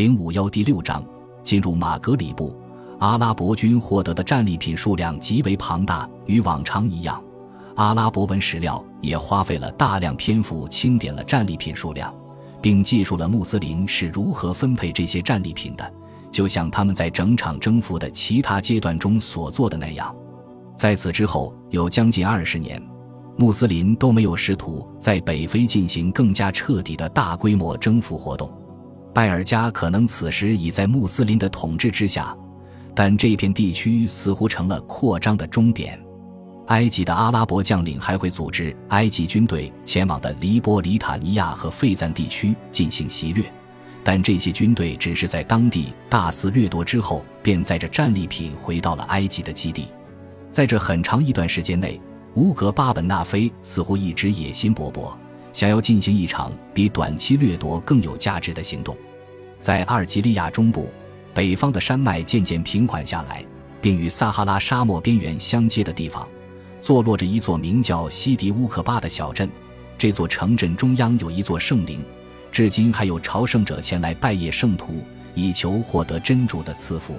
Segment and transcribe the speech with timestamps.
[0.00, 1.04] 零五幺第六章
[1.42, 2.56] 进入马格里布，
[3.00, 6.08] 阿拉伯军获得的战利品数量极为庞大。
[6.24, 7.22] 与往常一样，
[7.74, 12.14] 阿拉伯文史料也花费了大量篇幅清点了战利品数量，
[12.62, 15.92] 并记述了穆斯林是如何分配这些战利品的，
[16.32, 20.16] 就像他们在整场征服的其他阶段中所做的那样。
[20.74, 22.82] 在此之后，有将近二十年，
[23.36, 28.50] 穆斯林都没有试图在北非进行更加彻底的大规模征服活动。
[29.12, 32.36] 拜尔加可能此时已在穆斯林的统治之下，
[32.94, 36.00] 但这片地区似乎成了扩张的终点。
[36.66, 43.44] 埃及的阿拉伯将领还会组织埃及军队前往的黎波里塔尼亚和费赞地区进行袭掠，
[44.04, 49.86] 但这些军队只是在当地大肆掠夺之后，便载着战利品回到了埃及的基地。
[50.52, 52.00] 在这很长一段时间内，
[52.34, 55.12] 乌格巴本纳菲似乎一直野心勃勃。
[55.52, 58.96] 想要进行一场比短期掠夺更有价值的行动，
[59.58, 60.88] 在阿尔及利亚中部，
[61.34, 63.44] 北方的山脉渐渐平缓下来，
[63.80, 66.26] 并与撒哈拉沙漠边缘相接的地方，
[66.80, 69.50] 坐落着一座名叫西迪乌克巴的小镇。
[69.98, 72.02] 这座城镇中央有一座圣陵，
[72.50, 77.16] 至今还有朝圣者前来拜谒圣徒，以求获得真主的赐福。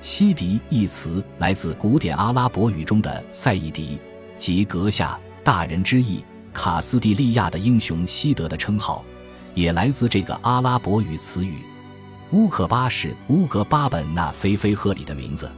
[0.00, 3.98] 西迪一词来自古典阿拉伯语中的赛义迪，
[4.38, 6.24] 即阁下、大人之意。
[6.56, 9.04] 卡斯蒂利亚的英雄西德的称号，
[9.52, 11.58] 也来自这个阿拉伯语词语。
[12.30, 15.50] 乌克巴是乌格巴本纳菲菲赫里的名字，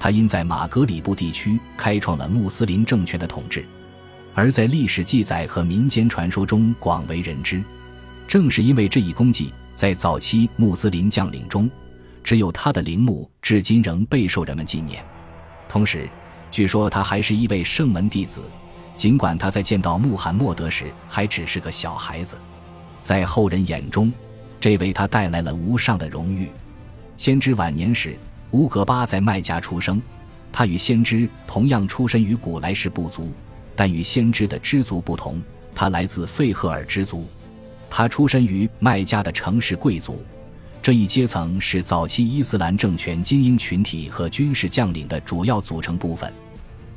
[0.00, 3.62] 他因在马格里布地区开创了穆斯林政权的统治，
[4.34, 7.62] 而在历史记载和民间传说中广为人知。
[8.26, 11.70] 正是因为这一功绩，在早期穆斯林将领中，
[12.24, 15.04] 只有他的陵墓至今仍备受人们纪念。
[15.68, 16.08] 同时，
[16.50, 18.40] 据说他还是一位圣门弟子。
[18.98, 22.36] 尽管他在见到穆罕默德时还只是个小孩子，
[23.00, 24.12] 在后人眼中，
[24.58, 26.50] 这为他带来了无上的荣誉。
[27.16, 28.18] 先知晚年时，
[28.50, 30.02] 乌格巴在麦加出生，
[30.52, 33.32] 他与先知同样出身于古莱氏部族，
[33.76, 35.40] 但与先知的支族不同，
[35.72, 37.24] 他来自费赫尔支族。
[37.88, 40.20] 他出身于麦加的城市贵族，
[40.82, 46.32] 这一阶层是早期伊斯兰政权精英群体和军事将领的主要组成部分。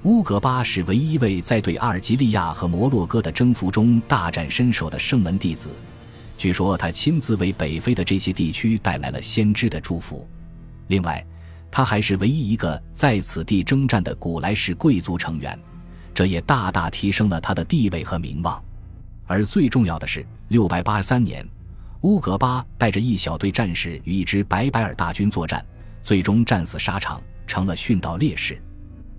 [0.04, 5.70] 乌格巴是唯一一位在对阿尔及利亚和摩洛哥的征服中大展身手的圣门弟子。
[6.40, 10.28] 据说他亲自为北非的这些地区带来了先知的祝福。
[10.88, 11.24] 另外，
[11.70, 15.58] 他还是唯一一个在此地征战的古莱氏贵族成员，
[16.16, 18.60] 这也大大提升了他的地位和名望。
[19.28, 21.48] 而最重要的是，六百八十三年，
[22.02, 25.64] 乌格巴带着一小队战士与一支白白尔大军作战，
[26.02, 28.60] 最终战死沙场，成了殉道烈士。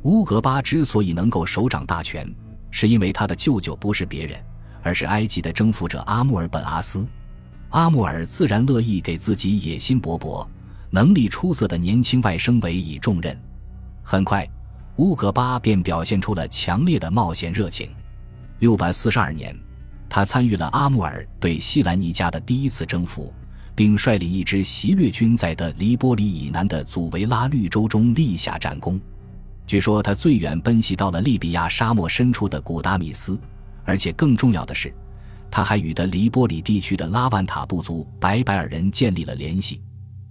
[0.03, 2.29] 乌格巴之所以能够手掌大权，
[2.71, 4.37] 是因为他的舅舅不是别人，
[4.83, 7.07] 而是埃及的征服者阿穆尔本阿斯。
[7.71, 10.45] 阿穆尔自然乐意给自己野心勃勃、
[10.91, 13.39] 能力出色的年轻外甥委以重任。
[14.03, 14.49] 很快，
[14.97, 17.89] 乌格巴便表现出了强烈的冒险热情。
[18.59, 19.57] 六百四十二年，
[20.09, 23.33] 他参与了阿穆尔对西兰尼加的第一次征服，
[23.77, 29.01] 并率领一支袭掠军在的黎波里以南的祖维拉绿洲中立下战功。
[29.67, 33.39] 据说他最远奔袭到了利比亚沙漠深处的古达米斯，
[33.85, 34.93] 而且更重要的是，
[35.51, 39.81] 他还与的黎波里地区的拉万塔部族白白尔人建立了联系。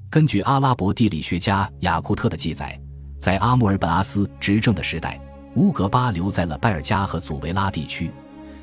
[0.10, 2.80] 根据阿拉伯地理学家雅库特的记载，
[3.18, 5.20] 在阿穆尔本阿斯执政的时代，
[5.56, 8.12] 乌格巴留在了拜尔加和祖维拉地区，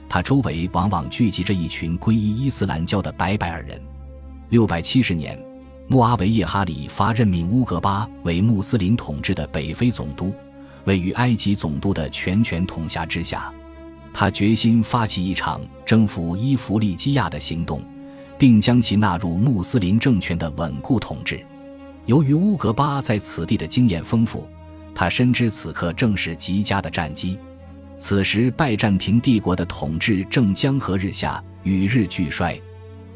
[0.08, 3.80] 他周围往往聚集着一群皈依伊斯兰教的白白尔人。
[4.50, 5.42] 六百七十年，
[5.88, 10.32] 穆阿维叶哈里发任命乌格巴为穆斯林统治的北非总督。
[10.88, 13.53] 位于埃及总督的全权统辖之下，
[14.10, 17.82] 他决心发起一场征服伊弗利基亚的行动，
[18.38, 21.44] 并将其纳入穆斯林政权的稳固统治。
[22.06, 24.48] 由于乌格巴在此地的经验丰富，
[24.94, 27.38] 他深知此刻正是极佳的战机。
[27.98, 32.59] 此时，拜占庭帝国的统治正江河日下，与日俱衰。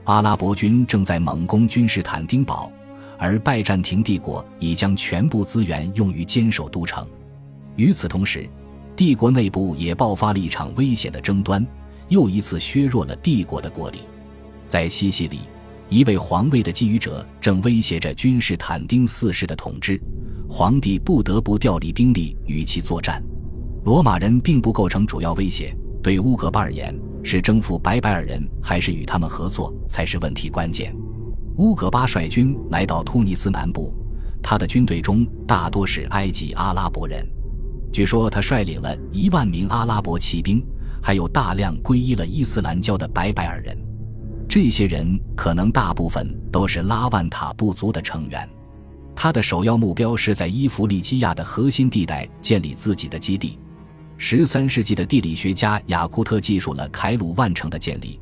[0.05, 2.71] 阿拉伯军正在猛攻君士坦丁堡，
[3.17, 7.09] 而拜占庭帝国已将全部资源用于坚守都城。
[7.77, 8.49] 与此同时，
[8.95, 11.67] 帝国内部也爆发了一场危险的争端，
[12.09, 14.01] 又一次削弱了帝国的国力。
[14.69, 15.41] 在西西里，
[15.89, 20.01] 一位皇位的觊觎者正威胁着君士坦丁四世的统治，
[20.49, 23.23] 皇帝不得不调离兵力与其作战。
[23.85, 30.95] 罗马人并不构成主要威胁，对乌格巴而言，是征服白白尔人还是与他们合作才是问题关键。
[31.57, 33.93] 乌格巴率军来到突尼斯南部，
[34.43, 37.27] 他的军队中大多是埃及阿拉伯人。
[37.93, 40.65] 据说他率领了一万名阿拉伯骑兵，
[41.03, 43.77] 还有大量皈依了伊斯兰教的白白尔人。
[44.49, 48.49] 这些人可能大部分都是拉万塔部族的成员。
[49.15, 53.59] 他的首要目标是在伊弗利基亚的核心地带建立自己的基地。
[54.17, 58.19] 十三世纪的地理学家雅库特记述了凯鲁万城的建立，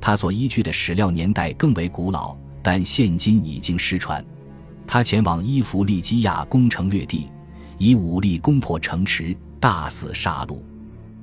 [0.00, 4.24] 他所依据的史料年代更为古老，但现今已经失传。
[4.84, 7.28] 他前往伊弗利基亚攻城略地，
[7.82, 10.56] 以武力攻破城池，大肆杀戮。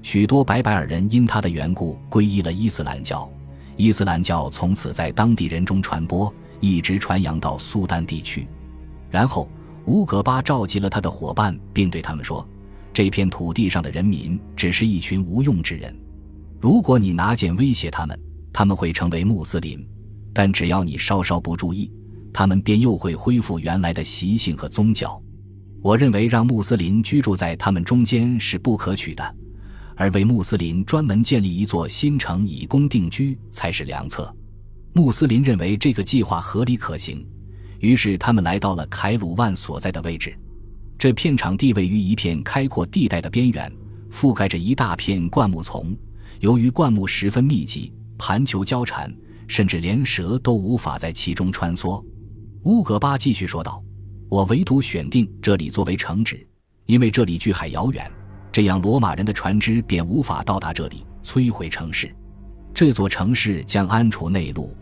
[0.02, 3.32] 许多白白尔人因他的缘故皈依了伊斯兰教，
[3.78, 8.46] 伊斯兰教从此在当地人中传播，一直传扬到苏丹地区。
[9.10, 9.48] 然后，
[9.86, 12.46] 乌格巴召集了他的伙伴，并对他们说
[12.92, 15.98] ：“这片土地上的人民只是一群无用之人。
[16.60, 18.20] 如果你拿剑威胁他们，
[18.52, 19.80] 他们会成为穆斯林；
[20.34, 21.90] 但只要你稍稍不注意，
[22.34, 25.22] 他们便又会恢复原来的习性和宗教。
[25.82, 29.36] 我认为让穆斯林居住在他们中间是不可取的，
[29.96, 34.34] 而为穆斯林专门建立一座新城以供定居才是良策。
[34.94, 37.26] 穆斯林认为这个计划合理可行。”
[37.80, 40.38] 于是他们来到了凯鲁万所在的位置，
[40.98, 43.72] 这片场地位于一片开阔地带的边缘，
[44.12, 45.96] 覆盖着一大片灌木丛。
[46.42, 49.10] 由于灌木十分密集，盘球交缠，
[49.48, 52.04] 甚至连蛇都无法在其中穿梭。
[52.64, 53.82] 乌格巴继续说道
[54.30, 56.48] ：“我唯独选定这里作为城址，
[56.86, 58.10] 因为这里距海遥远，
[58.52, 62.16] 这样罗马人的船只便无法到达这里，摧毁城市。
[62.74, 64.74] 这座城市将安处内陆。”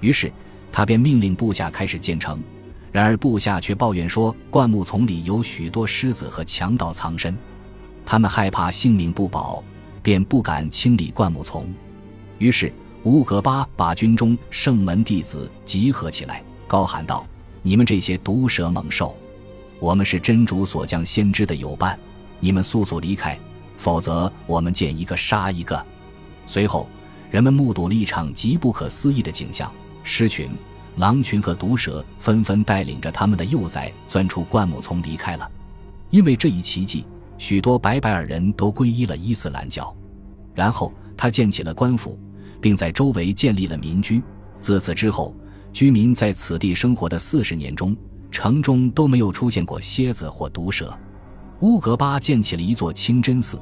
[0.00, 0.32] 于是。
[0.76, 2.42] 他便命令部下开始建城，
[2.90, 7.32] 然而部下却抱怨说，灌木丛里有许多狮子和强盗藏身，
[8.04, 9.62] 他们害怕性命不保，
[10.02, 11.72] 便不敢清理灌木丛。
[12.38, 12.72] 于是
[13.04, 17.24] 乌格巴把军中圣门弟子集合起来，高喊道
[17.66, 19.16] ：“你们这些毒蛇猛兽，
[19.80, 21.98] 我们是真主所将先知的友伴，
[22.38, 23.38] 你们速速离开，
[23.78, 25.86] 否则我们见一个杀一个。”
[26.46, 26.86] 随后，
[27.30, 29.72] 人们目睹了一场极不可思议的景象。
[30.02, 30.50] 狮群、
[30.96, 35.50] 狼群和毒蛇纷纷带领着他们的幼崽钻出灌木丛离开了。
[36.10, 37.06] 因为这一奇迹，
[37.38, 39.96] 许多白白尔人都皈依了伊斯兰教。
[40.54, 42.20] 然后他建起了官府，
[42.60, 44.22] 并在周围建立了民居。
[44.60, 45.34] 自此之后，
[45.74, 47.94] 居民在此地生活的四十年中，
[48.30, 50.96] 城中都没有出现过蝎子或毒蛇。
[51.60, 53.60] 乌格巴建起了一座清真寺，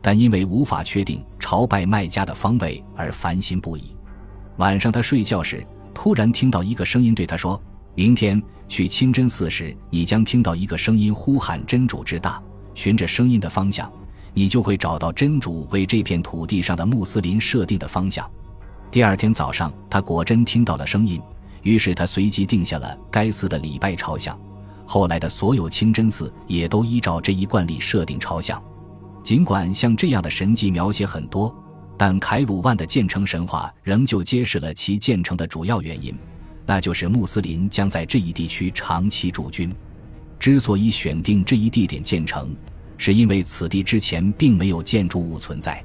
[0.00, 3.94] 但因为无法确定朝拜麦加的方位而烦心不已。
[4.56, 5.64] 晚上他睡觉时。
[5.94, 7.62] 突然听到一个声音对他说
[7.94, 12.42] ：“明天去清真寺时，你将听到一个声音呼喊真主之大。
[12.74, 13.92] 循着声音的方向，
[14.32, 18.28] 你就会找到真主为这片土地上的穆斯林设定的方向。”
[18.90, 21.20] 第二天早上，他果真听到了声音，
[21.62, 24.38] 于是他随即定下了该寺的礼拜朝向。
[24.86, 28.62] 后来的所有清真寺也都依照这一惯例设定朝向。
[29.22, 31.54] 尽管像这样的神迹描写很多。
[31.94, 36.12] 但凯鲁万的建成神话仍旧揭示了其建成的主要原因，
[36.66, 39.72] 那就是穆斯林将在这一地区长期驻军。
[40.36, 42.56] 之所以选定这一地点建成，
[42.98, 45.84] 是因为此地之前并没有建筑物存在。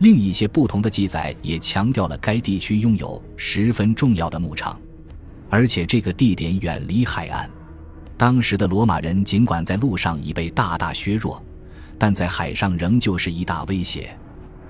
[0.00, 4.78] 另一些不同的记载也强调了该地区拥有十分重要的牧场，
[5.48, 7.48] 而且这个地点远离海岸。
[8.16, 11.42] 当时的罗马人尽管在路上已被大大削弱，
[11.98, 14.16] 但在海上仍旧是一大威胁。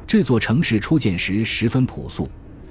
[0.06, 2.28] 这座城市初建时十分朴素，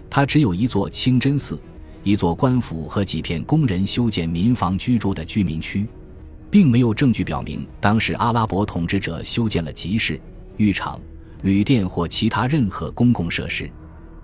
[0.09, 1.59] 它只有一座清真寺、
[2.03, 5.87] 一座官府和几片工人修建民房居住的居民区，
[6.49, 10.19] 并没有证据表明当时阿拉伯统治者修建了集市、
[10.57, 10.99] 浴场、
[11.41, 13.69] 旅店或其他任何公共设施。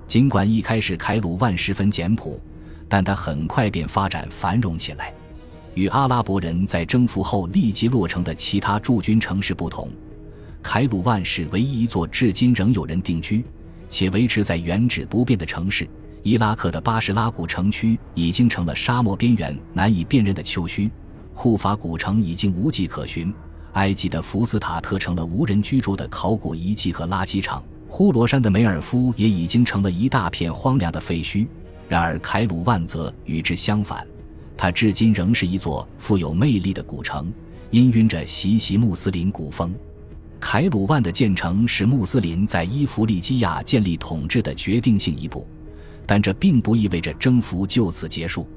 [0.08, 2.42] 尽管一开始凯鲁万十分简朴，
[2.92, 5.14] 但它很快便发展繁荣起来。
[5.76, 9.90] 与阿拉伯人在征服后立即落成的其他驻军城市不同。
[10.62, 13.42] 凯鲁万是唯一一座至今仍有人定居
[13.88, 15.88] 且维持在原址不变的城市。
[16.22, 20.92] 伊拉克的巴士拉古城区已经成了沙漠边缘难以辨认的丘墟，
[21.34, 23.34] 库法古城已经无迹可寻，
[23.72, 31.48] 埃及的福斯塔特成了无人居住的考古遗迹和垃圾场，呼罗珊的梅尔夫也已经成了一大片荒凉的废墟。
[31.92, 34.08] 然而，凯鲁万则与之相反，
[34.56, 37.30] 它至今仍是一座富有魅力的古城，
[37.72, 39.76] 氤氲着习习穆斯林古风。
[40.40, 45.46] 凯鲁万的建成是穆斯林在伊弗利基亚建立统治的决定性一步，
[46.06, 48.48] 但这并不意味着征服就此结束。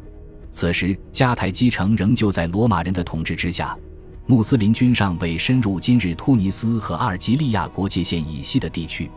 [0.53, 3.77] 此时，迦太基城仍旧在罗马人的统治之下，
[4.27, 9.11] 穆斯林军尚未深入今日突尼斯和阿尔及利亚国界线以西的地区。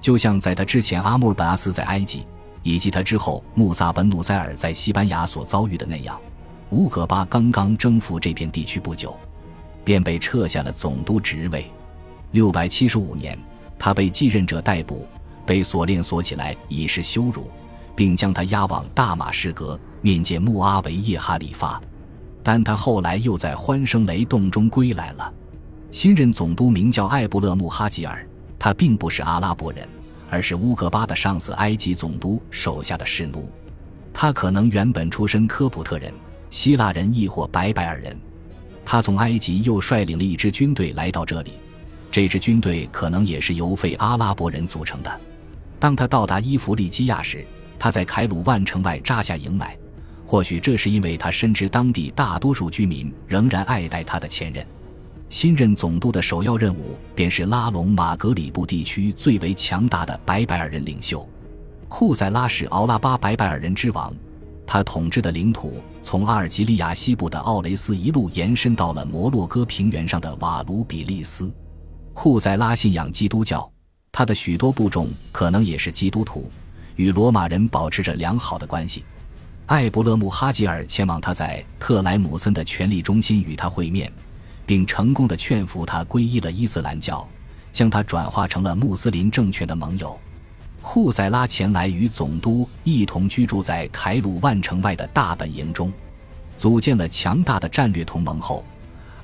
[0.00, 2.24] 就像在他之前阿穆尔本阿斯在埃及，
[2.62, 6.18] 以及他之后穆萨本努塞尔在西班牙所遭遇的那样，
[6.70, 9.16] 乌格巴刚刚征服这片地区不久，
[9.84, 11.70] 便被撤下了总督职位。
[12.30, 13.38] 六百七十五年，
[13.78, 15.06] 他被继任者逮捕，
[15.44, 17.50] 被锁链锁起来，以示羞辱，
[17.94, 21.80] 并将他押往大马士革面见穆阿维叶哈里发。
[22.42, 25.32] 但他后来又在欢声雷动中归来了。
[25.90, 28.26] 新任总督名叫艾布勒穆哈吉尔，
[28.58, 29.86] 他并不是阿拉伯人，
[30.32, 33.52] 而是乌格巴的上司埃及总督手下的士奴。
[34.14, 36.10] 他可能原本出身科普特人、
[36.48, 38.18] 希腊人，亦或白白尔人。
[38.82, 41.52] 他从埃及又率领了一支军队来到这里，
[42.10, 45.20] 这支军队可能也是由非阿拉伯人组成的。
[45.78, 47.44] 当他到达伊弗利基亚时，
[47.78, 49.76] 他在凯鲁万城外扎下营来。
[50.24, 54.66] 或许这是因为他深知当地大多数居民仍然爱戴他的前任。
[55.32, 61.26] 新任总督的首要任务便是拉拢马格里布地区最为强大的白白尔人领袖。
[61.88, 64.14] 库塞拉是奥拉巴白白尔人之王，
[64.66, 71.50] 他统治的领土从阿尔及利亚西部的奥雷斯一路延伸到了摩洛哥平原上的瓦卢比利斯。
[72.12, 73.66] 库塞拉信仰基督教，
[74.12, 76.50] 他的许多部众可能也是基督徒，
[76.96, 79.02] 与罗马人保持着良好的关系。
[79.64, 84.12] 艾布勒穆哈吉尔前往他在特莱姆森的权力中心与他会面，
[84.72, 87.28] 并成功的劝服他皈依了伊斯兰教，
[87.72, 90.18] 将他转化成了穆斯林政权的盟友。
[90.80, 95.92] 库塞拉前来与总督一同居住在凯鲁万城外的大本营中，
[96.56, 98.64] 组建了强大的战略同盟后，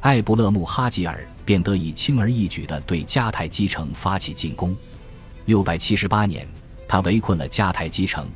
[0.00, 4.76] 艾布勒穆哈吉尔便得以轻而易举地对迦太基城发起进攻。
[5.46, 6.46] 六百七十八年，
[6.86, 8.28] 他围困了迦太基城。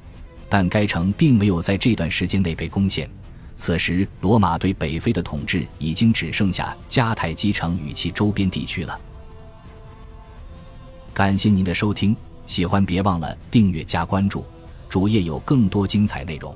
[0.48, 3.06] 但该城并没有在这段时间内被攻陷。
[3.64, 9.00] 此时，罗马对北非的统治已经只剩下迦太基城与其周边地区了。
[11.14, 14.44] 感谢您的收听，喜欢别忘了订阅加关注，
[14.88, 16.52] 主页有更多精彩内容。